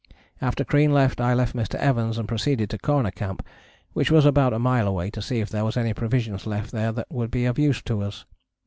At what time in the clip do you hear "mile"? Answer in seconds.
4.57-4.87